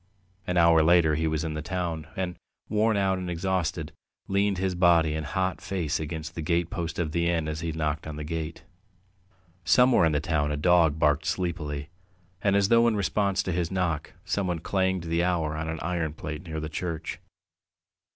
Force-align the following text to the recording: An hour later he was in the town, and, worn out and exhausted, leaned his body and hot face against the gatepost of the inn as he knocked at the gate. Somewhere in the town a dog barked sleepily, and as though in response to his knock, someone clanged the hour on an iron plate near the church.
An 0.47 0.57
hour 0.57 0.81
later 0.81 1.13
he 1.13 1.27
was 1.27 1.43
in 1.43 1.53
the 1.53 1.61
town, 1.61 2.07
and, 2.15 2.35
worn 2.69 2.97
out 2.97 3.19
and 3.19 3.29
exhausted, 3.29 3.91
leaned 4.27 4.57
his 4.57 4.73
body 4.73 5.13
and 5.13 5.23
hot 5.23 5.61
face 5.61 5.99
against 5.99 6.33
the 6.33 6.41
gatepost 6.41 6.97
of 6.97 7.11
the 7.11 7.29
inn 7.29 7.47
as 7.47 7.59
he 7.59 7.71
knocked 7.71 8.07
at 8.07 8.15
the 8.15 8.23
gate. 8.23 8.63
Somewhere 9.63 10.05
in 10.05 10.11
the 10.11 10.19
town 10.19 10.51
a 10.51 10.57
dog 10.57 10.97
barked 10.97 11.27
sleepily, 11.27 11.89
and 12.41 12.55
as 12.55 12.69
though 12.69 12.87
in 12.87 12.95
response 12.95 13.43
to 13.43 13.51
his 13.51 13.69
knock, 13.69 14.13
someone 14.25 14.57
clanged 14.57 15.03
the 15.03 15.23
hour 15.23 15.55
on 15.55 15.69
an 15.69 15.79
iron 15.81 16.13
plate 16.15 16.45
near 16.47 16.59
the 16.59 16.67
church. 16.67 17.19